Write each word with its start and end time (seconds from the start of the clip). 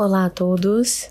Olá 0.00 0.26
a 0.26 0.30
todos. 0.30 1.10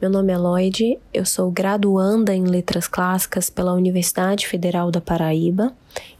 Meu 0.00 0.08
nome 0.08 0.32
é 0.32 0.38
Lloyd, 0.38 0.96
eu 1.12 1.26
sou 1.26 1.50
graduanda 1.50 2.32
em 2.32 2.44
Letras 2.44 2.86
Clássicas 2.86 3.50
pela 3.50 3.72
Universidade 3.72 4.46
Federal 4.46 4.92
da 4.92 5.00
Paraíba 5.00 5.72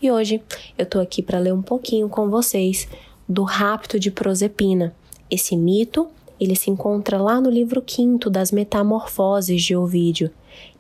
e 0.02 0.10
hoje 0.10 0.42
eu 0.76 0.84
tô 0.84 0.98
aqui 0.98 1.22
para 1.22 1.38
ler 1.38 1.54
um 1.54 1.62
pouquinho 1.62 2.08
com 2.08 2.28
vocês 2.28 2.88
do 3.28 3.44
Rapto 3.44 4.00
de 4.00 4.10
Prosepina. 4.10 4.92
Esse 5.30 5.56
mito, 5.56 6.08
ele 6.40 6.56
se 6.56 6.72
encontra 6.72 7.22
lá 7.22 7.40
no 7.40 7.49
livro 7.49 7.80
quinto 7.80 8.28
das 8.28 8.50
Metamorfoses 8.50 9.62
de 9.62 9.76
Ovídio 9.76 10.28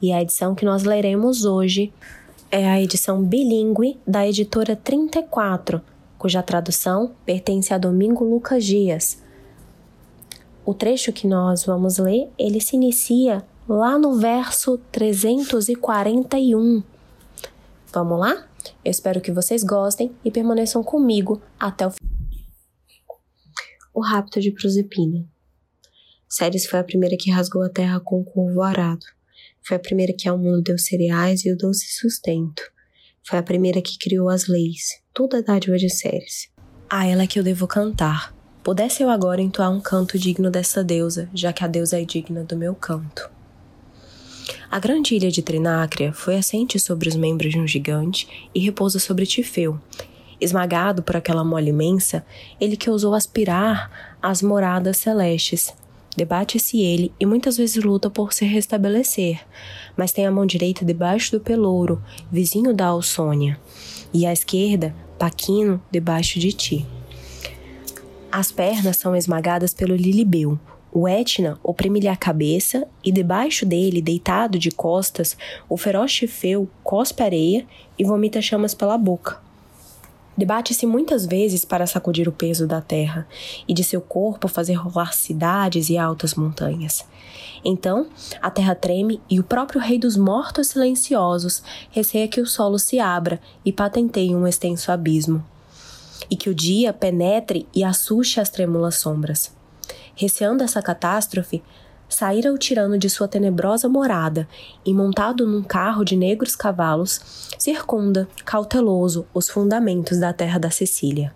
e 0.02 0.10
a 0.10 0.20
edição 0.20 0.56
que 0.56 0.64
nós 0.64 0.82
leremos 0.82 1.44
hoje 1.44 1.92
é 2.50 2.68
a 2.68 2.82
edição 2.82 3.22
bilíngue 3.22 3.96
da 4.04 4.26
editora 4.26 4.74
34, 4.74 5.80
cuja 6.18 6.42
tradução 6.42 7.12
pertence 7.24 7.72
a 7.72 7.78
Domingo 7.78 8.24
Lucas 8.24 8.64
Dias. 8.64 9.21
O 10.64 10.72
trecho 10.72 11.12
que 11.12 11.26
nós 11.26 11.64
vamos 11.64 11.98
ler, 11.98 12.30
ele 12.38 12.60
se 12.60 12.76
inicia 12.76 13.44
lá 13.68 13.98
no 13.98 14.16
verso 14.16 14.78
341. 14.92 16.84
Vamos 17.92 18.20
lá? 18.20 18.48
Eu 18.84 18.90
espero 18.90 19.20
que 19.20 19.32
vocês 19.32 19.64
gostem 19.64 20.14
e 20.24 20.30
permaneçam 20.30 20.84
comigo 20.84 21.42
até 21.58 21.84
o 21.86 21.90
fim. 21.90 21.98
O 23.92 24.00
rapto 24.00 24.40
de 24.40 24.52
Prosepina. 24.52 25.28
Ceres 26.28 26.64
foi 26.64 26.78
a 26.78 26.84
primeira 26.84 27.16
que 27.18 27.30
rasgou 27.30 27.62
a 27.62 27.68
terra 27.68 27.98
com 27.98 28.20
o 28.20 28.24
corvo 28.24 28.62
arado. 28.62 29.04
Foi 29.66 29.76
a 29.76 29.80
primeira 29.80 30.12
que 30.12 30.28
ao 30.28 30.38
mundo 30.38 30.62
deu 30.62 30.78
cereais 30.78 31.44
e 31.44 31.52
o 31.52 31.56
doce 31.56 31.86
sustento. 31.88 32.62
Foi 33.26 33.38
a 33.38 33.42
primeira 33.42 33.82
que 33.82 33.98
criou 33.98 34.28
as 34.28 34.46
leis, 34.46 35.02
toda 35.12 35.38
a 35.38 35.42
dádiva 35.42 35.76
de 35.76 35.90
Ceres. 35.90 36.48
A 36.88 37.06
ela 37.06 37.26
que 37.26 37.38
eu 37.38 37.42
devo 37.42 37.66
cantar. 37.66 38.32
Pudesse 38.62 39.02
eu 39.02 39.10
agora 39.10 39.42
entoar 39.42 39.72
um 39.72 39.80
canto 39.80 40.16
digno 40.16 40.48
dessa 40.48 40.84
deusa, 40.84 41.28
já 41.34 41.52
que 41.52 41.64
a 41.64 41.66
deusa 41.66 42.00
é 42.00 42.04
digna 42.04 42.44
do 42.44 42.56
meu 42.56 42.76
canto. 42.76 43.28
A 44.70 44.78
grande 44.78 45.16
ilha 45.16 45.32
de 45.32 45.42
Trinácria 45.42 46.12
foi 46.12 46.36
assente 46.36 46.78
sobre 46.78 47.08
os 47.08 47.16
membros 47.16 47.50
de 47.50 47.58
um 47.58 47.66
gigante 47.66 48.48
e 48.54 48.60
repousa 48.60 49.00
sobre 49.00 49.26
Tifeu. 49.26 49.80
Esmagado 50.40 51.02
por 51.02 51.16
aquela 51.16 51.42
mole 51.42 51.70
imensa, 51.70 52.24
ele 52.60 52.76
que 52.76 52.88
ousou 52.88 53.14
aspirar 53.14 54.16
às 54.22 54.40
moradas 54.42 54.96
celestes. 54.96 55.74
Debate-se 56.16 56.80
ele 56.80 57.12
e 57.18 57.26
muitas 57.26 57.56
vezes 57.56 57.82
luta 57.82 58.08
por 58.08 58.32
se 58.32 58.44
restabelecer, 58.44 59.40
mas 59.96 60.12
tem 60.12 60.24
a 60.24 60.30
mão 60.30 60.46
direita 60.46 60.84
debaixo 60.84 61.32
do 61.32 61.40
pelouro, 61.40 62.00
vizinho 62.30 62.72
da 62.72 62.86
Alsônia, 62.86 63.58
e 64.14 64.24
a 64.24 64.32
esquerda, 64.32 64.94
Paquino, 65.18 65.82
debaixo 65.90 66.38
de 66.38 66.52
ti. 66.52 66.86
As 68.32 68.50
pernas 68.50 68.96
são 68.96 69.14
esmagadas 69.14 69.74
pelo 69.74 69.94
Lilibeu, 69.94 70.58
o 70.90 71.06
Etna 71.06 71.58
oprime-lhe 71.62 72.08
a 72.08 72.16
cabeça 72.16 72.88
e 73.04 73.12
debaixo 73.12 73.66
dele, 73.66 74.00
deitado 74.00 74.58
de 74.58 74.70
costas, 74.70 75.36
o 75.68 75.76
feroz 75.76 76.10
chifeu 76.10 76.66
cospe 76.82 77.22
areia 77.22 77.66
e 77.98 78.04
vomita 78.04 78.40
chamas 78.40 78.72
pela 78.72 78.96
boca. 78.96 79.38
Debate-se 80.34 80.86
muitas 80.86 81.26
vezes 81.26 81.62
para 81.62 81.86
sacudir 81.86 82.26
o 82.26 82.32
peso 82.32 82.66
da 82.66 82.80
terra 82.80 83.28
e 83.68 83.74
de 83.74 83.84
seu 83.84 84.00
corpo 84.00 84.48
fazer 84.48 84.74
rolar 84.74 85.12
cidades 85.12 85.90
e 85.90 85.98
altas 85.98 86.34
montanhas. 86.34 87.04
Então, 87.62 88.06
a 88.40 88.50
terra 88.50 88.74
treme 88.74 89.20
e 89.28 89.38
o 89.38 89.44
próprio 89.44 89.78
rei 89.78 89.98
dos 89.98 90.16
mortos 90.16 90.68
silenciosos 90.68 91.62
receia 91.90 92.26
que 92.26 92.40
o 92.40 92.46
solo 92.46 92.78
se 92.78 92.98
abra 92.98 93.38
e 93.62 93.70
patenteie 93.70 94.34
um 94.34 94.46
extenso 94.46 94.90
abismo, 94.90 95.44
e 96.30 96.36
que 96.36 96.50
o 96.50 96.54
dia 96.54 96.92
penetre 96.92 97.66
e 97.74 97.84
assuste 97.84 98.40
as 98.40 98.48
trêmulas 98.48 98.96
sombras. 98.96 99.54
Receando 100.14 100.62
essa 100.62 100.82
catástrofe, 100.82 101.62
saíra 102.08 102.52
o 102.52 102.58
tirano 102.58 102.98
de 102.98 103.08
sua 103.08 103.26
tenebrosa 103.26 103.88
morada 103.88 104.46
e, 104.84 104.92
montado 104.92 105.46
num 105.46 105.62
carro 105.62 106.04
de 106.04 106.16
negros 106.16 106.54
cavalos, 106.54 107.20
circunda, 107.58 108.28
cauteloso, 108.44 109.26
os 109.32 109.48
fundamentos 109.48 110.18
da 110.18 110.32
terra 110.32 110.58
da 110.58 110.70
Sicília. 110.70 111.32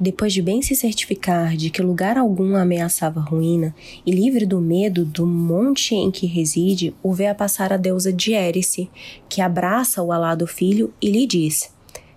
Depois 0.00 0.32
de 0.32 0.42
bem 0.42 0.60
se 0.60 0.74
certificar 0.74 1.56
de 1.56 1.70
que 1.70 1.80
lugar 1.80 2.18
algum 2.18 2.56
ameaçava 2.56 3.20
ruína, 3.20 3.72
e 4.04 4.10
livre 4.10 4.44
do 4.44 4.60
medo 4.60 5.04
do 5.04 5.24
monte 5.24 5.94
em 5.94 6.10
que 6.10 6.26
reside, 6.26 6.92
o 7.00 7.12
vê 7.12 7.28
a 7.28 7.34
passar 7.34 7.72
a 7.72 7.76
deusa 7.76 8.12
Diérice, 8.12 8.90
que 9.28 9.40
abraça 9.40 10.02
o 10.02 10.10
alado 10.10 10.44
filho 10.44 10.92
e 11.00 11.08
lhe 11.08 11.24
diz: 11.24 11.72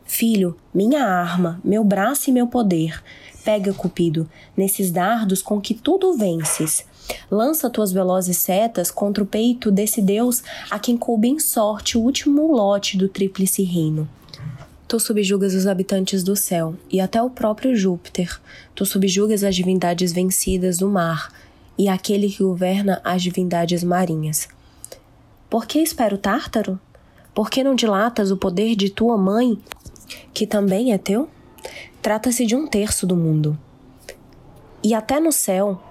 Filho, 0.05 0.55
minha 0.73 1.03
arma, 1.03 1.59
meu 1.63 1.83
braço 1.83 2.29
e 2.29 2.33
meu 2.33 2.47
poder, 2.47 3.03
Pega, 3.43 3.73
Cupido, 3.73 4.29
nesses 4.55 4.91
dardos 4.91 5.41
com 5.41 5.59
que 5.59 5.73
tudo 5.73 6.17
vences. 6.17 6.85
Lança 7.29 7.69
tuas 7.69 7.91
velozes 7.91 8.37
setas 8.37 8.89
contra 8.89 9.23
o 9.23 9.27
peito 9.27 9.71
desse 9.71 10.01
Deus 10.01 10.43
a 10.71 10.79
quem 10.79 10.97
coube 10.97 11.27
em 11.27 11.39
sorte 11.39 11.97
o 11.97 12.01
último 12.01 12.51
lote 12.51 12.97
do 12.97 13.07
tríplice 13.07 13.63
reino. 13.63 14.09
Tu 14.87 14.99
subjugas 14.99 15.53
os 15.53 15.67
habitantes 15.67 16.23
do 16.23 16.35
céu 16.35 16.75
e 16.91 16.99
até 16.99 17.21
o 17.21 17.29
próprio 17.29 17.75
Júpiter. 17.75 18.39
Tu 18.73 18.85
subjugas 18.85 19.43
as 19.43 19.55
divindades 19.55 20.13
vencidas 20.13 20.77
do 20.77 20.87
mar 20.87 21.31
e 21.77 21.87
aquele 21.87 22.29
que 22.29 22.43
governa 22.43 23.01
as 23.03 23.21
divindades 23.21 23.83
marinhas. 23.83 24.47
Por 25.49 25.65
que 25.65 25.79
espero 25.79 26.17
Tártaro? 26.17 26.79
Por 27.33 27.49
que 27.49 27.63
não 27.63 27.75
dilatas 27.75 28.31
o 28.31 28.37
poder 28.37 28.75
de 28.75 28.89
tua 28.89 29.17
mãe, 29.17 29.59
que 30.33 30.45
também 30.45 30.93
é 30.93 30.97
teu? 30.97 31.29
Trata-se 32.01 32.45
de 32.45 32.55
um 32.55 32.67
terço 32.67 33.07
do 33.07 33.15
mundo. 33.15 33.57
E 34.83 34.93
até 34.93 35.19
no 35.19 35.31
céu, 35.31 35.81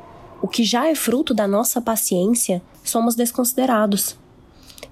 o 0.41 0.47
que 0.47 0.63
já 0.63 0.87
é 0.89 0.95
fruto 0.95 1.35
da 1.35 1.49
nossa 1.49 1.81
paciência, 1.81 2.63
somos 2.85 3.15
desconsiderados. 3.15 4.17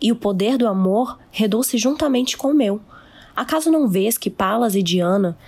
E 0.00 0.10
o 0.10 0.16
poder 0.16 0.58
do 0.58 0.66
amor 0.66 1.18
reduz-se 1.30 1.78
juntamente 1.78 2.36
com 2.36 2.48
o 2.48 2.54
meu. 2.54 2.80
Acaso 3.36 3.70
não 3.70 3.88
vês 3.88 4.18
que 4.18 4.28
Palas 4.28 4.74
e 4.74 4.82
Diana, 4.82 5.38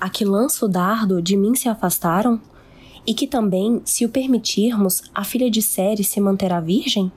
a 0.00 0.08
que 0.08 0.24
lança 0.24 0.64
o 0.64 0.68
dardo, 0.68 1.20
de 1.20 1.36
mim 1.36 1.54
se 1.54 1.68
afastaram? 1.68 2.40
E 3.06 3.14
que 3.14 3.26
também, 3.26 3.80
se 3.84 4.04
o 4.04 4.08
permitirmos, 4.08 5.02
a 5.14 5.24
filha 5.24 5.50
de 5.50 5.60
Ceres 5.60 6.08
se 6.08 6.20
manterá 6.20 6.60
virgem? 6.60 7.10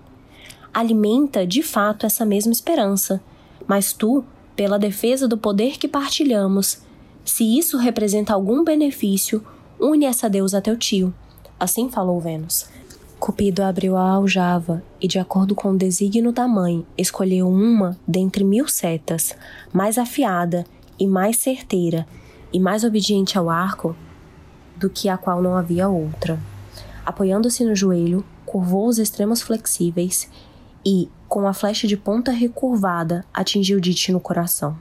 Alimenta, 0.73 1.45
de 1.45 1.61
fato, 1.61 2.05
essa 2.05 2.25
mesma 2.25 2.51
esperança. 2.51 3.21
Mas 3.67 3.93
tu, 3.93 4.23
pela 4.55 4.77
defesa 4.77 5.27
do 5.27 5.37
poder 5.37 5.77
que 5.77 5.87
partilhamos, 5.87 6.81
se 7.23 7.57
isso 7.57 7.77
representa 7.77 8.33
algum 8.33 8.63
benefício, 8.63 9.43
une 9.79 10.05
essa 10.05 10.29
deusa 10.29 10.57
a 10.57 10.61
teu 10.61 10.77
tio. 10.77 11.13
Assim 11.59 11.89
falou 11.89 12.19
Vênus. 12.19 12.67
Cupido 13.19 13.61
abriu 13.61 13.95
a 13.95 14.09
aljava 14.09 14.83
e, 14.99 15.07
de 15.07 15.19
acordo 15.19 15.53
com 15.53 15.71
o 15.71 15.77
desígnio 15.77 16.31
da 16.31 16.47
mãe, 16.47 16.83
escolheu 16.97 17.47
uma 17.47 17.95
dentre 18.07 18.43
mil 18.43 18.67
setas, 18.67 19.35
mais 19.71 19.99
afiada 19.99 20.65
e 20.99 21.05
mais 21.05 21.37
certeira, 21.37 22.07
e 22.51 22.59
mais 22.59 22.83
obediente 22.83 23.37
ao 23.37 23.49
arco 23.49 23.95
do 24.75 24.89
que 24.89 25.07
a 25.07 25.17
qual 25.17 25.41
não 25.41 25.55
havia 25.55 25.87
outra. 25.87 26.39
Apoiando-se 27.05 27.63
no 27.63 27.75
joelho, 27.75 28.25
curvou 28.45 28.87
os 28.87 28.97
extremos 28.97 29.41
flexíveis 29.41 30.27
e, 30.83 31.07
com 31.31 31.47
a 31.47 31.53
flecha 31.53 31.87
de 31.87 31.95
ponta 31.95 32.29
recurvada, 32.29 33.23
atingiu 33.33 33.79
Dite 33.79 34.11
no 34.11 34.19
coração. 34.19 34.77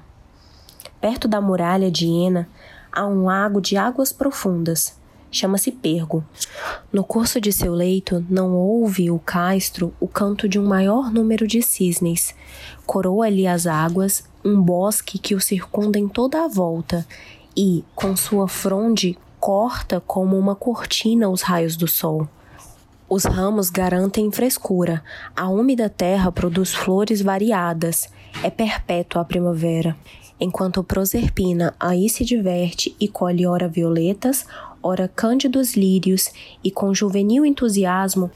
Perto 1.00 1.28
da 1.28 1.40
muralha 1.40 1.92
de 1.92 2.08
Ena 2.08 2.48
há 2.90 3.06
um 3.06 3.26
lago 3.26 3.60
de 3.60 3.76
águas 3.76 4.12
profundas. 4.12 4.98
Chama-se 5.30 5.70
Pergo. 5.70 6.24
No 6.92 7.04
curso 7.04 7.40
de 7.40 7.52
seu 7.52 7.72
leito 7.72 8.26
não 8.28 8.56
ouve 8.56 9.12
o 9.12 9.18
castro 9.20 9.94
o 10.00 10.08
canto 10.08 10.48
de 10.48 10.58
um 10.58 10.66
maior 10.66 11.12
número 11.12 11.46
de 11.46 11.62
cisnes. 11.62 12.34
Coroa-lhe 12.84 13.46
as 13.46 13.64
águas 13.68 14.24
um 14.44 14.60
bosque 14.60 15.20
que 15.20 15.36
o 15.36 15.40
circunda 15.40 16.00
em 16.00 16.08
toda 16.08 16.42
a 16.42 16.48
volta 16.48 17.06
e, 17.56 17.84
com 17.94 18.16
sua 18.16 18.48
fronde, 18.48 19.16
corta 19.38 20.02
como 20.04 20.36
uma 20.36 20.56
cortina 20.56 21.28
os 21.28 21.42
raios 21.42 21.76
do 21.76 21.86
sol. 21.86 22.28
Os 23.10 23.24
ramos 23.24 23.68
garantem 23.68 24.30
frescura, 24.30 25.02
a 25.36 25.48
úmida 25.50 25.90
terra 25.90 26.32
produz 26.32 26.72
flores 26.72 27.20
variadas, 27.20 28.08
é 28.42 28.48
perpétua 28.48 29.20
a 29.22 29.24
primavera 29.24 29.96
enquanto 30.40 30.82
Proserpina 30.82 31.74
aí 31.78 32.08
se 32.08 32.24
diverte 32.24 32.96
e 32.98 33.06
colhe 33.06 33.46
ora 33.46 33.68
violetas, 33.68 34.46
ora 34.82 35.06
cândidos 35.06 35.76
lírios, 35.76 36.30
e 36.64 36.70
com 36.70 36.94
juvenil 36.94 37.44
entusiasmo 37.44 38.30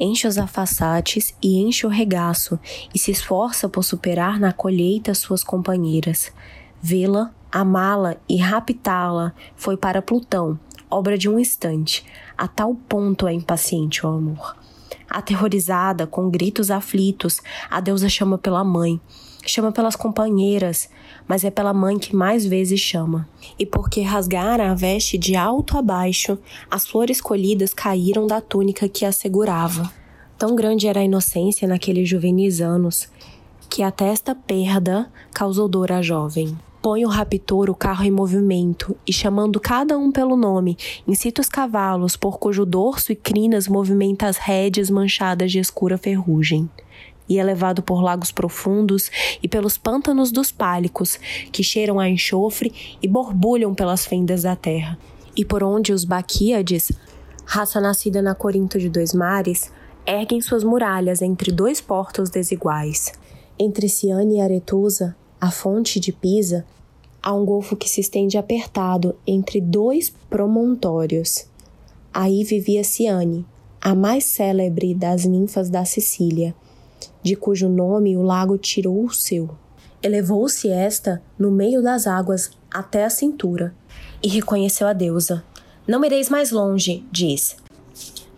enche 0.00 0.26
os 0.26 0.38
afaçates 0.38 1.36
e 1.40 1.60
enche 1.60 1.86
o 1.86 1.90
regaço, 1.90 2.58
e 2.92 2.98
se 2.98 3.12
esforça 3.12 3.68
por 3.68 3.84
superar 3.84 4.40
na 4.40 4.52
colheita 4.52 5.14
suas 5.14 5.44
companheiras. 5.44 6.32
Vê-la, 6.82 7.32
amá-la 7.52 8.16
e 8.28 8.36
raptá-la 8.38 9.32
foi 9.54 9.76
para 9.76 10.02
Plutão, 10.02 10.58
obra 10.90 11.16
de 11.16 11.28
um 11.28 11.38
instante. 11.38 12.04
A 12.36 12.48
tal 12.48 12.74
ponto 12.74 13.28
é 13.28 13.32
impaciente 13.32 14.04
o 14.04 14.08
amor. 14.08 14.56
Aterrorizada, 15.08 16.06
com 16.06 16.28
gritos 16.28 16.70
aflitos, 16.70 17.40
a 17.70 17.80
deusa 17.80 18.08
chama 18.08 18.36
pela 18.36 18.64
mãe. 18.64 19.00
chama 19.46 19.70
pelas 19.70 19.94
companheiras, 19.94 20.88
mas 21.28 21.44
é 21.44 21.50
pela 21.50 21.74
mãe 21.74 21.98
que 21.98 22.16
mais 22.16 22.46
vezes 22.46 22.80
chama. 22.80 23.28
E 23.58 23.66
porque 23.66 24.00
rasgara 24.00 24.70
a 24.70 24.74
veste 24.74 25.18
de 25.18 25.36
alto 25.36 25.76
a 25.76 25.82
baixo, 25.82 26.38
as 26.70 26.86
flores 26.86 27.20
colhidas 27.20 27.74
caíram 27.74 28.26
da 28.26 28.40
túnica 28.40 28.88
que 28.88 29.04
a 29.04 29.12
segurava. 29.12 29.92
Tão 30.38 30.56
grande 30.56 30.88
era 30.88 31.00
a 31.00 31.04
inocência 31.04 31.68
naqueles 31.68 32.08
juvenis 32.08 32.60
anos, 32.60 33.08
que 33.68 33.82
até 33.82 34.08
esta 34.08 34.34
perda 34.34 35.12
causou 35.32 35.68
dor 35.68 35.92
à 35.92 36.00
jovem. 36.00 36.56
Põe 36.84 37.06
o 37.06 37.08
raptor 37.08 37.70
o 37.70 37.74
carro 37.74 38.04
em 38.04 38.10
movimento 38.10 38.94
e, 39.06 39.12
chamando 39.12 39.58
cada 39.58 39.96
um 39.96 40.12
pelo 40.12 40.36
nome, 40.36 40.76
incita 41.08 41.40
os 41.40 41.48
cavalos, 41.48 42.14
por 42.14 42.38
cujo 42.38 42.66
dorso 42.66 43.10
e 43.10 43.16
crinas 43.16 43.66
movimenta 43.66 44.26
as 44.26 44.36
rédeas 44.36 44.90
manchadas 44.90 45.50
de 45.50 45.58
escura 45.58 45.96
ferrugem 45.96 46.68
e 47.26 47.38
é 47.38 47.42
levado 47.42 47.82
por 47.82 48.02
lagos 48.02 48.30
profundos 48.30 49.10
e 49.42 49.48
pelos 49.48 49.78
pântanos 49.78 50.30
dos 50.30 50.52
pálicos, 50.52 51.18
que 51.50 51.62
cheiram 51.62 51.98
a 51.98 52.06
enxofre 52.06 52.98
e 53.00 53.08
borbulham 53.08 53.74
pelas 53.74 54.04
fendas 54.04 54.42
da 54.42 54.54
terra, 54.54 54.98
e 55.34 55.42
por 55.42 55.64
onde 55.64 55.90
os 55.90 56.04
Baquíades, 56.04 56.92
raça 57.46 57.80
nascida 57.80 58.20
na 58.20 58.34
Corinto 58.34 58.78
de 58.78 58.90
dois 58.90 59.14
mares, 59.14 59.72
erguem 60.04 60.42
suas 60.42 60.62
muralhas 60.62 61.22
entre 61.22 61.50
dois 61.50 61.80
portos 61.80 62.28
desiguais. 62.28 63.10
Entre 63.58 63.88
Ciane 63.88 64.36
e 64.36 64.40
Aretusa, 64.42 65.16
a 65.44 65.50
fonte 65.50 66.00
de 66.00 66.10
Pisa, 66.10 66.64
há 67.22 67.34
um 67.34 67.44
golfo 67.44 67.76
que 67.76 67.86
se 67.86 68.00
estende 68.00 68.38
apertado 68.38 69.14
entre 69.26 69.60
dois 69.60 70.08
promontórios. 70.30 71.44
Aí 72.14 72.42
vivia 72.44 72.82
Ciane, 72.82 73.44
a 73.78 73.94
mais 73.94 74.24
célebre 74.24 74.94
das 74.94 75.26
ninfas 75.26 75.68
da 75.68 75.84
Sicília, 75.84 76.54
de 77.22 77.36
cujo 77.36 77.68
nome 77.68 78.16
o 78.16 78.22
lago 78.22 78.56
tirou 78.56 79.04
o 79.04 79.12
seu. 79.12 79.50
Elevou-se 80.02 80.66
esta 80.70 81.22
no 81.38 81.50
meio 81.50 81.82
das 81.82 82.06
águas 82.06 82.50
até 82.72 83.04
a 83.04 83.10
cintura 83.10 83.74
e 84.22 84.28
reconheceu 84.28 84.86
a 84.86 84.94
deusa. 84.94 85.44
Não 85.86 86.02
ireis 86.06 86.30
mais 86.30 86.50
longe, 86.52 87.04
diz. 87.12 87.54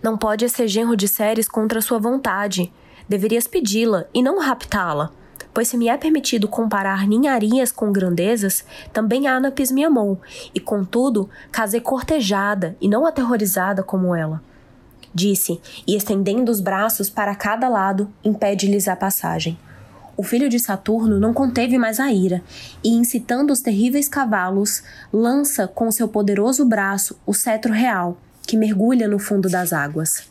Não 0.02 0.18
pode 0.18 0.48
ser 0.48 0.66
genro 0.66 0.96
de 0.96 1.06
Ceres 1.06 1.48
contra 1.48 1.80
sua 1.80 2.00
vontade. 2.00 2.72
Deverias 3.08 3.46
pedi-la 3.46 4.06
e 4.12 4.24
não 4.24 4.40
raptá-la. 4.40 5.12
Pois 5.52 5.68
se 5.68 5.76
me 5.76 5.88
é 5.88 5.96
permitido 5.96 6.48
comparar 6.48 7.06
ninharias 7.06 7.72
com 7.72 7.92
grandezas, 7.92 8.64
também 8.92 9.26
Anapis 9.26 9.70
me 9.70 9.84
amou, 9.84 10.20
e 10.54 10.60
contudo 10.60 11.28
casei 11.50 11.80
cortejada 11.80 12.76
e 12.80 12.88
não 12.88 13.06
aterrorizada 13.06 13.82
como 13.82 14.14
ela 14.14 14.42
disse, 15.16 15.58
e 15.86 15.96
estendendo 15.96 16.52
os 16.52 16.60
braços 16.60 17.08
para 17.08 17.34
cada 17.34 17.68
lado, 17.68 18.12
impede-lhes 18.22 18.86
a 18.86 18.94
passagem. 18.94 19.58
O 20.14 20.22
filho 20.22 20.48
de 20.48 20.58
Saturno 20.60 21.18
não 21.18 21.32
conteve 21.32 21.78
mais 21.78 21.98
a 21.98 22.12
ira, 22.12 22.42
e 22.84 22.90
incitando 22.90 23.50
os 23.50 23.60
terríveis 23.60 24.08
cavalos, 24.08 24.82
lança 25.12 25.66
com 25.66 25.90
seu 25.90 26.06
poderoso 26.06 26.64
braço 26.66 27.18
o 27.26 27.32
cetro 27.32 27.72
real, 27.72 28.18
que 28.46 28.56
mergulha 28.56 29.08
no 29.08 29.18
fundo 29.18 29.48
das 29.48 29.72
águas. 29.72 30.28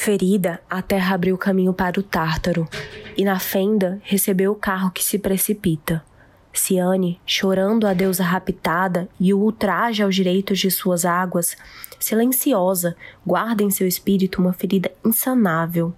Ferida, 0.00 0.60
a 0.70 0.80
terra 0.80 1.16
abriu 1.16 1.36
caminho 1.36 1.72
para 1.72 1.98
o 1.98 2.04
Tártaro, 2.04 2.68
e 3.16 3.24
na 3.24 3.40
fenda 3.40 4.00
recebeu 4.04 4.52
o 4.52 4.54
carro 4.54 4.92
que 4.92 5.02
se 5.02 5.18
precipita. 5.18 6.04
Ciane, 6.52 7.20
chorando 7.26 7.84
a 7.84 7.92
deusa 7.92 8.22
raptada 8.22 9.08
e 9.18 9.34
o 9.34 9.40
ultraje 9.40 10.00
aos 10.00 10.14
direitos 10.14 10.60
de 10.60 10.70
suas 10.70 11.04
águas, 11.04 11.56
silenciosa, 11.98 12.96
guarda 13.26 13.64
em 13.64 13.72
seu 13.72 13.88
espírito 13.88 14.40
uma 14.40 14.52
ferida 14.52 14.88
insanável. 15.04 15.92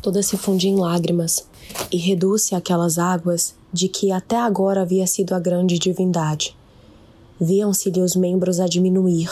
Toda 0.00 0.22
se 0.22 0.38
fundia 0.38 0.70
em 0.70 0.80
lágrimas 0.80 1.46
e 1.92 1.98
reduz-se 1.98 2.54
aquelas 2.54 2.98
águas 2.98 3.54
de 3.70 3.88
que 3.88 4.10
até 4.10 4.38
agora 4.38 4.80
havia 4.80 5.06
sido 5.06 5.34
a 5.34 5.38
grande 5.38 5.78
divindade. 5.78 6.56
Viam-se-lhe 7.38 8.00
os 8.00 8.16
membros 8.16 8.58
a 8.60 8.66
diminuir, 8.66 9.28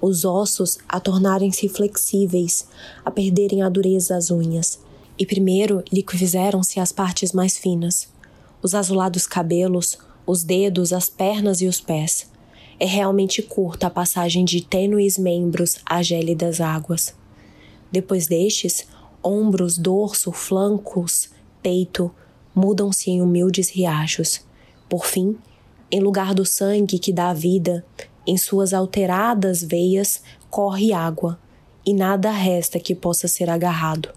os 0.00 0.24
ossos 0.24 0.78
a 0.88 1.00
tornarem-se 1.00 1.68
flexíveis, 1.68 2.66
a 3.04 3.10
perderem 3.10 3.62
a 3.62 3.68
dureza 3.68 4.14
das 4.14 4.30
unhas, 4.30 4.78
e 5.18 5.24
primeiro 5.24 5.82
lhe 5.92 6.04
fizeram-se 6.08 6.78
as 6.78 6.92
partes 6.92 7.32
mais 7.32 7.56
finas 7.56 8.14
os 8.66 8.74
azulados 8.74 9.26
cabelos, 9.26 9.96
os 10.26 10.42
dedos, 10.42 10.92
as 10.92 11.08
pernas 11.08 11.60
e 11.60 11.66
os 11.66 11.80
pés. 11.80 12.28
É 12.80 12.84
realmente 12.84 13.40
curta 13.40 13.86
a 13.86 13.90
passagem 13.90 14.44
de 14.44 14.60
tênues 14.60 15.16
membros 15.16 15.78
às 15.86 16.06
gélidas 16.06 16.60
águas. 16.60 17.14
Depois 17.92 18.26
destes, 18.26 18.86
ombros, 19.22 19.78
dorso, 19.78 20.32
flancos, 20.32 21.30
peito 21.62 22.10
mudam-se 22.54 23.10
em 23.10 23.22
humildes 23.22 23.68
riachos. 23.68 24.40
Por 24.88 25.06
fim, 25.06 25.36
em 25.90 26.00
lugar 26.00 26.34
do 26.34 26.44
sangue 26.44 26.98
que 26.98 27.12
dá 27.12 27.30
a 27.30 27.34
vida, 27.34 27.84
em 28.26 28.36
suas 28.36 28.74
alteradas 28.74 29.62
veias 29.62 30.22
corre 30.50 30.92
água, 30.92 31.38
e 31.84 31.94
nada 31.94 32.30
resta 32.30 32.80
que 32.80 32.94
possa 32.94 33.28
ser 33.28 33.48
agarrado. 33.48 34.08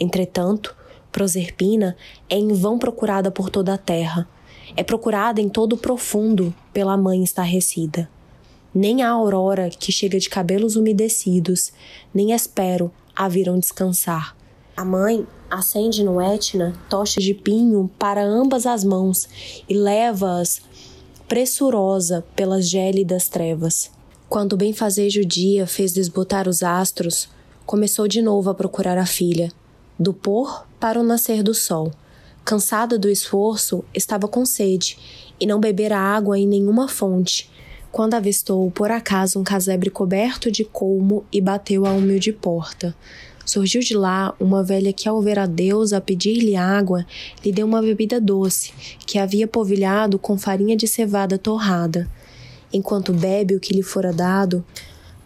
Entretanto, 0.00 0.74
Proserpina 1.12 1.96
é 2.28 2.36
em 2.36 2.52
vão 2.52 2.78
procurada 2.78 3.30
por 3.30 3.50
toda 3.50 3.74
a 3.74 3.78
terra. 3.78 4.28
É 4.76 4.82
procurada 4.82 5.40
em 5.40 5.48
todo 5.48 5.72
o 5.74 5.76
profundo 5.78 6.54
pela 6.72 6.96
mãe 6.96 7.22
estarrecida. 7.24 8.08
Nem 8.74 9.02
a 9.02 9.10
aurora 9.10 9.70
que 9.70 9.90
chega 9.90 10.18
de 10.18 10.28
cabelos 10.28 10.76
umedecidos, 10.76 11.72
nem 12.14 12.32
espero 12.32 12.92
a 13.16 13.28
viram 13.28 13.58
descansar. 13.58 14.36
A 14.76 14.84
mãe 14.84 15.26
acende 15.50 16.04
no 16.04 16.20
Etna 16.20 16.74
tochas 16.88 17.24
de 17.24 17.34
pinho 17.34 17.90
para 17.98 18.22
ambas 18.22 18.66
as 18.66 18.84
mãos 18.84 19.28
e 19.68 19.74
leva-as 19.74 20.60
pressurosa 21.28 22.24
pelas 22.34 22.66
gélidas 22.66 23.28
trevas. 23.28 23.90
Quando 24.30 24.54
o 24.54 24.56
benfazejo 24.56 25.22
dia 25.26 25.66
fez 25.66 25.92
desbotar 25.92 26.48
os 26.48 26.62
astros, 26.62 27.28
começou 27.66 28.08
de 28.08 28.22
novo 28.22 28.48
a 28.48 28.54
procurar 28.54 28.96
a 28.96 29.04
filha. 29.04 29.52
Do 29.98 30.14
pôr 30.14 30.66
para 30.80 30.98
o 30.98 31.02
nascer 31.02 31.42
do 31.42 31.52
sol. 31.52 31.92
Cansada 32.46 32.98
do 32.98 33.10
esforço, 33.10 33.84
estava 33.92 34.26
com 34.26 34.46
sede 34.46 34.98
e 35.38 35.44
não 35.44 35.60
bebera 35.60 35.98
água 35.98 36.38
em 36.38 36.46
nenhuma 36.46 36.88
fonte, 36.88 37.50
quando 37.92 38.14
avistou 38.14 38.70
por 38.70 38.90
acaso 38.90 39.38
um 39.38 39.44
casebre 39.44 39.90
coberto 39.90 40.50
de 40.50 40.64
colmo 40.64 41.26
e 41.30 41.42
bateu 41.42 41.84
à 41.84 41.90
humilde 41.90 42.32
porta. 42.32 42.96
Surgiu 43.48 43.80
de 43.80 43.96
lá 43.96 44.34
uma 44.38 44.62
velha 44.62 44.92
que, 44.92 45.08
ao 45.08 45.22
ver 45.22 45.38
a 45.38 45.46
deusa 45.46 46.02
pedir-lhe 46.02 46.54
água, 46.54 47.06
lhe 47.42 47.50
deu 47.50 47.66
uma 47.66 47.80
bebida 47.80 48.20
doce, 48.20 48.74
que 49.06 49.18
havia 49.18 49.48
polvilhado 49.48 50.18
com 50.18 50.36
farinha 50.36 50.76
de 50.76 50.86
cevada 50.86 51.38
torrada. 51.38 52.06
Enquanto 52.70 53.10
bebe 53.10 53.54
o 53.54 53.60
que 53.60 53.72
lhe 53.72 53.82
fora 53.82 54.12
dado, 54.12 54.62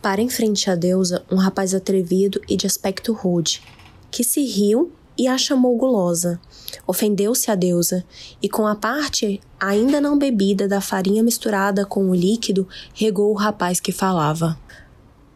para 0.01 0.23
em 0.23 0.29
frente 0.29 0.71
à 0.71 0.77
deusa 0.77 1.25
um 1.33 1.35
rapaz 1.35 1.75
atrevido 1.75 2.41
e 2.49 2.57
de 2.57 2.65
aspecto 2.65 3.13
rude, 3.13 3.61
que 4.08 4.23
se 4.23 4.44
riu 4.44 4.93
e 5.19 5.27
a 5.27 5.37
chamou 5.37 5.77
gulosa. 5.77 6.41
Ofendeu-se 6.87 7.51
a 7.51 7.56
deusa, 7.56 8.05
e 8.41 8.49
com 8.49 8.69
a 8.69 8.77
parte 8.77 9.41
ainda 9.58 10.01
não 10.01 10.17
bebida 10.17 10.69
da 10.69 10.81
farinha 10.81 11.25
misturada 11.25 11.85
com 11.85 12.08
o 12.08 12.15
líquido, 12.15 12.69
regou 12.94 13.32
o 13.32 13.37
rapaz 13.37 13.81
que 13.81 13.91
falava. 13.91 14.56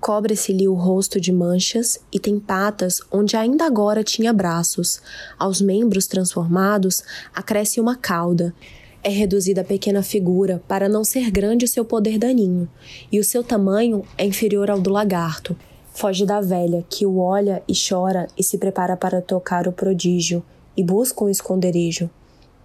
Cobre-se-lhe 0.06 0.68
o 0.68 0.74
rosto 0.74 1.20
de 1.20 1.32
manchas 1.32 1.98
e 2.12 2.20
tem 2.20 2.38
patas 2.38 3.00
onde 3.10 3.36
ainda 3.36 3.66
agora 3.66 4.04
tinha 4.04 4.32
braços. 4.32 5.02
Aos 5.36 5.60
membros 5.60 6.06
transformados 6.06 7.02
acresce 7.34 7.80
uma 7.80 7.96
cauda. 7.96 8.54
É 9.02 9.08
reduzida 9.08 9.62
a 9.62 9.64
pequena 9.64 10.04
figura 10.04 10.62
para 10.68 10.88
não 10.88 11.02
ser 11.02 11.28
grande 11.32 11.64
o 11.64 11.68
seu 11.68 11.84
poder 11.84 12.18
daninho, 12.18 12.68
e 13.10 13.18
o 13.18 13.24
seu 13.24 13.42
tamanho 13.42 14.04
é 14.16 14.24
inferior 14.24 14.70
ao 14.70 14.80
do 14.80 14.90
lagarto. 14.90 15.56
Foge 15.92 16.24
da 16.24 16.40
velha, 16.40 16.84
que 16.88 17.04
o 17.04 17.18
olha 17.18 17.60
e 17.66 17.72
chora 17.74 18.28
e 18.38 18.44
se 18.44 18.58
prepara 18.58 18.96
para 18.96 19.20
tocar 19.20 19.66
o 19.66 19.72
prodígio, 19.72 20.40
e 20.76 20.84
busca 20.84 21.24
um 21.24 21.28
esconderijo. 21.28 22.08